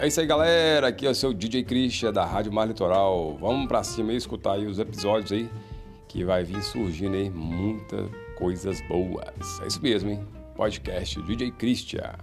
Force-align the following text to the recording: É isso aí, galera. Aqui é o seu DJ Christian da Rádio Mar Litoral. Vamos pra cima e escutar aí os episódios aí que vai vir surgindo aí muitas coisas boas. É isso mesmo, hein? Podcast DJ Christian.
É 0.00 0.06
isso 0.06 0.20
aí, 0.20 0.26
galera. 0.26 0.86
Aqui 0.86 1.06
é 1.06 1.10
o 1.10 1.14
seu 1.14 1.34
DJ 1.34 1.64
Christian 1.64 2.12
da 2.12 2.24
Rádio 2.24 2.52
Mar 2.52 2.68
Litoral. 2.68 3.36
Vamos 3.36 3.66
pra 3.66 3.82
cima 3.82 4.12
e 4.12 4.16
escutar 4.16 4.52
aí 4.52 4.64
os 4.64 4.78
episódios 4.78 5.32
aí 5.32 5.50
que 6.06 6.24
vai 6.24 6.44
vir 6.44 6.62
surgindo 6.62 7.16
aí 7.16 7.28
muitas 7.28 8.08
coisas 8.36 8.80
boas. 8.88 9.60
É 9.60 9.66
isso 9.66 9.82
mesmo, 9.82 10.10
hein? 10.10 10.24
Podcast 10.54 11.20
DJ 11.22 11.50
Christian. 11.50 12.14